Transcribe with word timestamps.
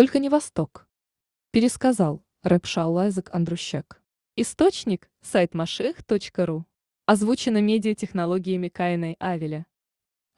Только 0.00 0.18
не 0.18 0.30
Восток. 0.30 0.88
Пересказал 1.50 2.24
Рэп 2.42 2.64
Шаулайзек 2.64 3.28
Андрущак. 3.34 4.00
Источник– 4.34 5.10
сайт 5.20 5.52
машех.ру. 5.52 6.64
Озвучено 7.04 7.60
медиатехнологиями 7.60 8.68
Каина 8.68 9.12
и 9.12 9.16
Авеля. 9.18 9.66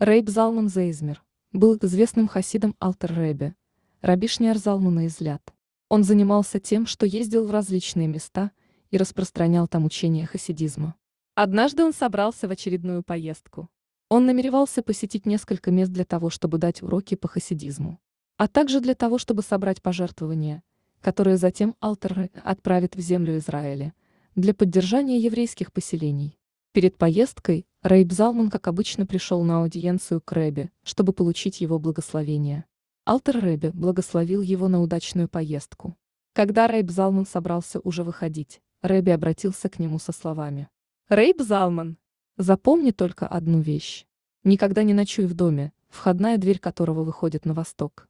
Рейб 0.00 0.28
Залман 0.28 0.68
Зейзмер 0.68 1.22
был 1.52 1.78
известным 1.80 2.26
хасидом 2.26 2.74
Алтер 2.80 3.14
Рэбе, 3.14 3.54
Рабишниар 4.00 4.58
Залмана 4.58 5.06
из 5.06 5.20
Ляд. 5.20 5.54
Он 5.88 6.02
занимался 6.02 6.58
тем, 6.58 6.84
что 6.84 7.06
ездил 7.06 7.46
в 7.46 7.52
различные 7.52 8.08
места 8.08 8.50
и 8.90 8.96
распространял 8.96 9.68
там 9.68 9.84
учение 9.84 10.26
хасидизма. 10.26 10.96
Однажды 11.36 11.84
он 11.84 11.92
собрался 11.92 12.48
в 12.48 12.50
очередную 12.50 13.04
поездку. 13.04 13.70
Он 14.08 14.26
намеревался 14.26 14.82
посетить 14.82 15.24
несколько 15.24 15.70
мест 15.70 15.92
для 15.92 16.04
того, 16.04 16.30
чтобы 16.30 16.58
дать 16.58 16.82
уроки 16.82 17.14
по 17.14 17.28
хасидизму, 17.28 18.00
а 18.42 18.48
также 18.48 18.80
для 18.80 18.96
того, 18.96 19.18
чтобы 19.18 19.40
собрать 19.40 19.80
пожертвования, 19.80 20.64
которые 21.00 21.36
затем 21.36 21.76
Алтер 21.78 22.28
отправит 22.42 22.96
в 22.96 23.00
землю 23.00 23.38
Израиля 23.38 23.94
для 24.34 24.52
поддержания 24.52 25.16
еврейских 25.16 25.72
поселений. 25.72 26.40
Перед 26.72 26.98
поездкой 26.98 27.68
Рейб 27.84 28.10
Залман, 28.10 28.50
как 28.50 28.66
обычно, 28.66 29.06
пришел 29.06 29.44
на 29.44 29.60
аудиенцию 29.60 30.20
к 30.20 30.32
Рэбе, 30.32 30.72
чтобы 30.82 31.12
получить 31.12 31.60
его 31.60 31.78
благословение. 31.78 32.64
Алтер 33.04 33.38
Рэбе 33.38 33.70
благословил 33.70 34.42
его 34.42 34.66
на 34.66 34.82
удачную 34.82 35.28
поездку. 35.28 35.96
Когда 36.32 36.66
Рейб 36.66 36.90
Залман 36.90 37.26
собрался 37.26 37.78
уже 37.78 38.02
выходить, 38.02 38.60
Рэбе 38.80 39.14
обратился 39.14 39.68
к 39.68 39.78
нему 39.78 40.00
со 40.00 40.10
словами. 40.10 40.68
«Рейб 41.08 41.40
Залман, 41.40 41.96
запомни 42.38 42.90
только 42.90 43.28
одну 43.28 43.60
вещь. 43.60 44.04
Никогда 44.42 44.82
не 44.82 44.94
ночуй 44.94 45.26
в 45.26 45.34
доме, 45.34 45.72
входная 45.88 46.38
дверь 46.38 46.58
которого 46.58 47.04
выходит 47.04 47.44
на 47.44 47.54
восток». 47.54 48.08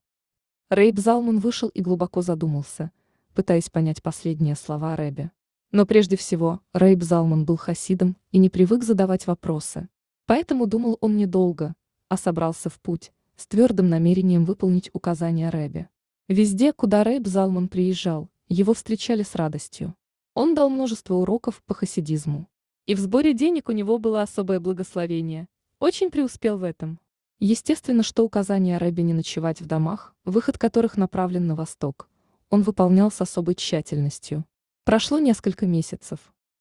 Рейб 0.75 0.99
Залман 0.99 1.39
вышел 1.39 1.69
и 1.69 1.83
глубоко 1.83 2.23
задумался, 2.23 2.93
пытаясь 3.35 3.69
понять 3.69 4.03
последние 4.03 4.57
слова 4.57 4.97
Рэбе. 4.97 5.31
Но 5.71 5.85
прежде 5.85 6.17
всего, 6.17 6.61
Рейб 6.73 7.03
Залман 7.03 7.45
был 7.45 7.59
хасидом 7.59 8.17
и 8.31 8.39
не 8.39 8.49
привык 8.49 8.83
задавать 8.83 9.27
вопросы. 9.27 9.91
Поэтому 10.25 10.67
думал 10.67 10.97
он 11.03 11.19
недолго, 11.19 11.75
а 12.09 12.17
собрался 12.17 12.71
в 12.71 12.81
путь, 12.81 13.13
с 13.37 13.47
твердым 13.49 13.91
намерением 13.91 14.47
выполнить 14.47 14.89
указания 14.95 15.51
Рэбе. 15.51 15.91
Везде, 16.27 16.73
куда 16.73 17.05
Рейб 17.05 17.27
Залман 17.27 17.69
приезжал, 17.69 18.31
его 18.49 18.73
встречали 18.73 19.25
с 19.25 19.35
радостью. 19.35 19.95
Он 20.33 20.55
дал 20.55 20.71
множество 20.71 21.17
уроков 21.17 21.63
по 21.67 21.75
хасидизму. 21.75 22.49
И 22.87 22.95
в 22.95 22.99
сборе 22.99 23.35
денег 23.35 23.69
у 23.69 23.73
него 23.73 23.99
было 23.99 24.23
особое 24.23 24.59
благословение. 24.59 25.49
Очень 25.81 26.11
преуспел 26.11 26.57
в 26.57 26.65
этом. 26.65 26.99
Естественно, 27.45 28.05
что 28.05 28.25
указания 28.25 28.79
Рэбе 28.79 29.03
не 29.03 29.15
ночевать 29.15 29.61
в 29.61 29.67
домах, 29.67 30.15
выход 30.25 30.59
которых 30.59 30.97
направлен 30.97 31.49
на 31.49 31.57
восток, 31.57 32.09
он 32.51 32.63
выполнял 32.63 33.11
с 33.11 33.21
особой 33.21 33.57
тщательностью. 33.57 34.45
Прошло 34.85 35.19
несколько 35.19 35.67
месяцев. 35.67 36.21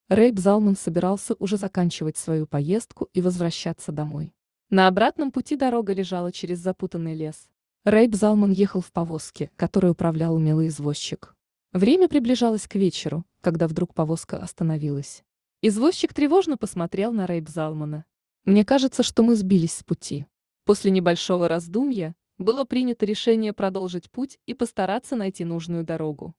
Рейб 0.10 0.40
Залман 0.40 0.76
собирался 0.76 1.36
уже 1.38 1.58
заканчивать 1.58 2.18
свою 2.18 2.48
поездку 2.48 3.08
и 3.14 3.22
возвращаться 3.22 3.92
домой. 3.92 4.34
На 4.72 4.88
обратном 4.88 5.32
пути 5.32 5.56
дорога 5.56 5.94
лежала 5.94 6.32
через 6.32 6.58
запутанный 6.58 7.14
лес. 7.14 7.48
Рейб 7.86 8.16
Залман 8.16 8.52
ехал 8.52 8.82
в 8.82 8.92
повозке, 8.92 9.52
которой 9.58 9.92
управлял 9.92 10.34
умелый 10.34 10.70
извозчик. 10.70 11.36
Время 11.74 12.08
приближалось 12.10 12.68
к 12.68 12.74
вечеру, 12.74 13.24
когда 13.42 13.68
вдруг 13.68 13.94
повозка 13.94 14.38
остановилась. 14.38 15.24
Извозчик 15.62 16.12
тревожно 16.16 16.58
посмотрел 16.58 17.12
на 17.12 17.28
Рейб 17.28 17.50
Залмана. 17.50 18.04
«Мне 18.46 18.66
кажется, 18.66 19.04
что 19.04 19.22
мы 19.22 19.36
сбились 19.36 19.76
с 19.76 19.84
пути». 19.84 20.26
После 20.66 20.92
небольшого 20.92 21.48
раздумья 21.48 22.16
было 22.38 22.64
принято 22.64 23.06
решение 23.06 23.54
продолжить 23.54 24.10
путь 24.12 24.40
и 24.46 24.54
постараться 24.54 25.16
найти 25.16 25.46
нужную 25.46 25.84
дорогу. 25.84 26.36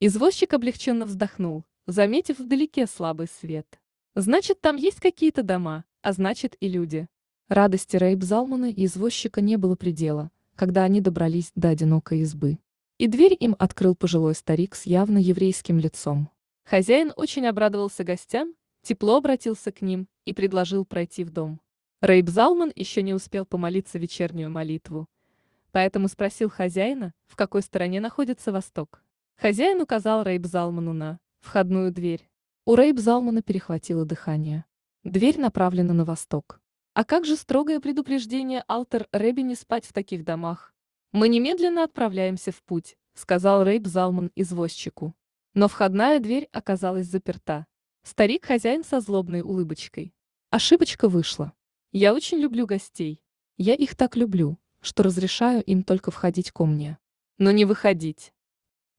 Извозчик 0.00 0.52
облегченно 0.52 1.06
вздохнул, 1.06 1.64
заметив 1.86 2.38
вдалеке 2.38 2.86
слабый 2.86 3.28
свет. 3.28 3.80
Значит, 4.14 4.60
там 4.60 4.76
есть 4.76 5.00
какие-то 5.00 5.42
дома, 5.42 5.84
а 6.02 6.12
значит 6.12 6.56
и 6.60 6.68
люди. 6.68 7.08
Радости 7.48 7.96
Рейб 7.96 8.22
Залмана 8.22 8.70
и 8.70 8.86
извозчика 8.86 9.40
не 9.40 9.56
было 9.56 9.76
предела, 9.76 10.30
когда 10.54 10.84
они 10.84 11.00
добрались 11.00 11.52
до 11.54 11.68
одинокой 11.68 12.20
избы. 12.20 12.58
И 12.98 13.06
дверь 13.06 13.36
им 13.38 13.54
открыл 13.58 13.94
пожилой 13.94 14.34
старик 14.34 14.74
с 14.74 14.86
явно 14.86 15.18
еврейским 15.18 15.78
лицом. 15.78 16.30
Хозяин 16.64 17.12
очень 17.14 17.46
обрадовался 17.46 18.04
гостям, 18.04 18.54
тепло 18.82 19.16
обратился 19.16 19.70
к 19.70 19.82
ним 19.82 20.08
и 20.24 20.32
предложил 20.32 20.84
пройти 20.84 21.22
в 21.22 21.30
дом. 21.30 21.60
Рейб 22.02 22.28
Залман 22.28 22.72
еще 22.76 23.00
не 23.00 23.14
успел 23.14 23.46
помолиться 23.46 23.98
вечернюю 23.98 24.50
молитву, 24.50 25.08
поэтому 25.72 26.08
спросил 26.08 26.50
хозяина, 26.50 27.14
в 27.26 27.36
какой 27.36 27.62
стороне 27.62 28.00
находится 28.00 28.52
восток. 28.52 29.02
Хозяин 29.36 29.80
указал 29.80 30.22
Рейб 30.22 30.44
Залману 30.44 30.92
на 30.92 31.18
входную 31.40 31.90
дверь. 31.92 32.28
У 32.66 32.74
Рейб 32.74 32.98
Залмана 32.98 33.40
перехватило 33.40 34.04
дыхание. 34.04 34.66
Дверь 35.04 35.40
направлена 35.40 35.94
на 35.94 36.04
восток. 36.04 36.60
А 36.92 37.02
как 37.02 37.24
же 37.24 37.34
строгое 37.34 37.80
предупреждение 37.80 38.62
Алтер 38.68 39.08
Рэби 39.10 39.40
не 39.40 39.54
спать 39.54 39.86
в 39.86 39.94
таких 39.94 40.22
домах? 40.22 40.74
Мы 41.12 41.28
немедленно 41.28 41.82
отправляемся 41.82 42.52
в 42.52 42.62
путь, 42.62 42.98
сказал 43.14 43.64
Рейб 43.64 43.86
Залман 43.86 44.30
извозчику. 44.34 45.14
Но 45.54 45.66
входная 45.66 46.20
дверь 46.20 46.50
оказалась 46.52 47.06
заперта. 47.06 47.66
Старик-хозяин 48.02 48.84
со 48.84 49.00
злобной 49.00 49.40
улыбочкой. 49.40 50.12
Ошибочка 50.50 51.08
вышла. 51.08 51.54
Я 51.92 52.14
очень 52.14 52.38
люблю 52.38 52.66
гостей. 52.66 53.22
Я 53.56 53.74
их 53.74 53.96
так 53.96 54.16
люблю, 54.16 54.58
что 54.80 55.02
разрешаю 55.02 55.62
им 55.62 55.82
только 55.82 56.10
входить 56.10 56.50
ко 56.50 56.64
мне. 56.66 56.98
Но 57.38 57.50
не 57.50 57.64
выходить. 57.64 58.32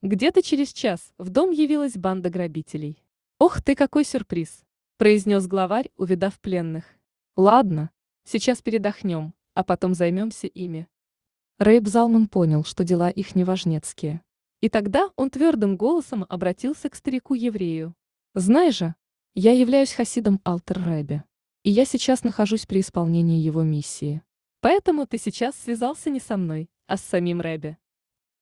Где-то 0.02 0.42
через 0.42 0.74
час 0.74 1.14
в 1.18 1.30
дом 1.30 1.52
явилась 1.52 1.98
банда 1.98 2.30
грабителей. 2.30 3.04
«Ох 3.40 3.62
ты, 3.62 3.76
какой 3.76 4.04
сюрприз!»– 4.04 4.64
произнес 4.98 5.48
главарь, 5.48 5.92
увидав 5.96 6.40
пленных. 6.40 6.86
«Ладно, 7.36 7.92
сейчас 8.24 8.62
передохнем, 8.62 9.34
а 9.54 9.64
потом 9.64 9.94
займемся 9.94 10.48
ими». 10.48 10.88
Рейб 11.60 11.88
Залман 11.88 12.28
понял, 12.28 12.64
что 12.64 12.84
дела 12.84 13.10
их 13.10 13.36
неважнецкие. 13.36 14.22
И 14.62 14.70
тогда 14.70 15.10
он 15.16 15.30
твердым 15.30 15.78
голосом 15.78 16.26
обратился 16.30 16.90
к 16.90 16.96
старику-еврею. 16.96 17.96
«Знай 18.34 18.72
же, 18.72 18.96
я 19.34 19.52
являюсь 19.52 19.94
хасидом 19.94 20.42
Алтер 20.44 20.84
Рэбе, 20.84 21.24
и 21.64 21.72
я 21.72 21.86
сейчас 21.86 22.24
нахожусь 22.24 22.66
при 22.66 22.80
исполнении 22.80 23.40
его 23.40 23.64
миссии. 23.64 24.22
Поэтому 24.62 25.06
ты 25.06 25.18
сейчас 25.18 25.56
связался 25.56 26.10
не 26.10 26.20
со 26.20 26.38
мной, 26.38 26.70
а 26.88 26.98
с 26.98 27.02
самим 27.02 27.42
Рэбе». 27.42 27.78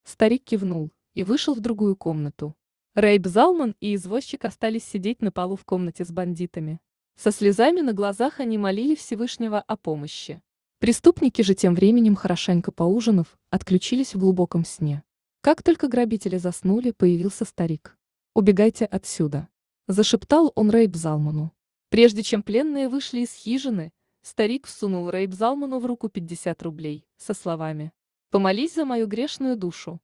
Старик 0.04 0.44
кивнул 0.44 0.92
и 1.14 1.24
вышел 1.24 1.56
в 1.56 1.60
другую 1.60 1.96
комнату. 1.96 2.56
Рейб 2.94 3.26
Залман 3.26 3.76
и 3.80 3.96
извозчик 3.96 4.46
остались 4.46 4.86
сидеть 4.86 5.22
на 5.22 5.32
полу 5.32 5.56
в 5.56 5.66
комнате 5.66 6.06
с 6.06 6.12
бандитами. 6.12 6.80
Со 7.16 7.32
слезами 7.32 7.82
на 7.82 7.94
глазах 7.94 8.40
они 8.40 8.58
молили 8.58 8.96
Всевышнего 8.96 9.60
о 9.60 9.78
помощи. 9.78 10.42
Преступники 10.80 11.42
же 11.42 11.56
тем 11.56 11.74
временем, 11.74 12.16
хорошенько 12.16 12.72
поужинав, 12.72 13.38
отключились 13.50 14.14
в 14.14 14.20
глубоком 14.20 14.66
сне. 14.66 15.04
Как 15.42 15.64
только 15.64 15.88
грабители 15.88 16.38
заснули, 16.38 16.92
появился 16.92 17.46
старик. 17.46 17.98
«Убегайте 18.34 18.86
отсюда!»– 18.86 19.48
зашептал 19.88 20.52
он 20.56 20.70
Рейб 20.70 20.96
Залману. 20.96 21.55
Прежде 21.96 22.24
чем 22.24 22.44
пленные 22.44 22.90
вышли 22.90 23.20
из 23.20 23.32
хижины, 23.32 23.94
старик 24.22 24.68
всунул 24.68 25.10
Рейб 25.10 25.34
Залману 25.34 25.80
в 25.80 25.86
руку 25.86 26.10
50 26.10 26.62
рублей, 26.62 27.08
со 27.16 27.34
словами 27.34 27.94
«Помолись 28.32 28.76
за 28.76 28.84
мою 28.84 29.08
грешную 29.08 29.56
душу». 29.56 30.02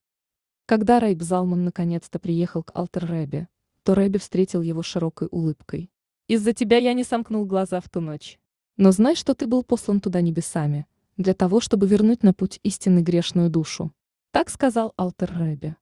Когда 0.67 1.01
Рейб 1.01 1.21
Залман 1.21 1.65
наконец-то 1.65 2.17
приехал 2.17 2.63
к 2.63 2.71
Алтер 2.75 3.07
Рэбе, 3.07 3.49
то 3.83 3.93
Рэбе 3.93 4.19
встретил 4.19 4.61
его 4.61 4.81
широкой 4.83 5.27
улыбкой. 5.31 5.91
«Из-за 6.29 6.53
тебя 6.53 6.77
я 6.77 6.93
не 6.93 7.03
сомкнул 7.03 7.45
глаза 7.45 7.81
в 7.81 7.89
ту 7.89 7.99
ночь. 7.99 8.39
Но 8.77 8.93
знай, 8.93 9.15
что 9.15 9.35
ты 9.35 9.45
был 9.45 9.61
послан 9.61 9.99
туда 9.99 10.21
небесами, 10.21 10.85
для 11.17 11.33
того, 11.33 11.59
чтобы 11.59 11.87
вернуть 11.87 12.23
на 12.23 12.33
путь 12.33 12.61
истинный 12.63 13.01
грешную 13.01 13.49
душу». 13.49 13.91
Так 14.31 14.49
сказал 14.49 14.93
Алтер 14.95 15.37
Рэбе. 15.37 15.75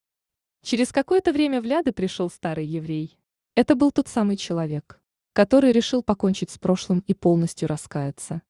Через 0.64 0.92
какое-то 0.92 1.32
время 1.32 1.62
в 1.62 1.66
Ляды 1.66 1.92
пришел 1.92 2.32
старый 2.32 2.66
еврей. 2.66 3.20
Это 3.54 3.76
был 3.76 3.92
тот 3.92 4.08
самый 4.08 4.38
человек, 4.38 4.99
который 5.34 5.72
решил 5.72 6.04
покончить 6.04 6.50
с 6.50 6.58
прошлым 6.58 7.04
и 7.08 7.14
полностью 7.14 7.68
раскаяться. 7.68 8.42